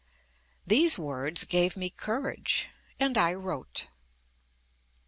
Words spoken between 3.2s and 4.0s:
wrote.